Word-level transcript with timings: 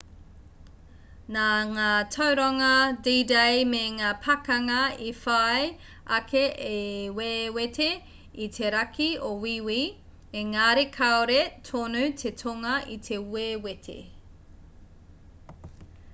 nā 1.33 1.47
ngā 1.71 1.89
tauranga 2.13 2.69
d-day 3.07 3.59
me 3.73 3.81
ngā 3.97 4.13
pakanga 4.27 4.77
i 5.07 5.09
whai 5.25 5.67
ake 6.17 6.41
i 6.69 6.79
wewete 7.19 7.89
i 8.45 8.47
te 8.57 8.71
raki 8.77 9.09
o 9.27 9.29
wīwī 9.45 9.77
engari 10.41 10.85
kāore 10.97 11.37
tonu 11.71 12.07
te 12.23 12.31
tonga 12.43 12.73
i 12.97 12.97
te 13.11 13.21
wewete 13.37 13.99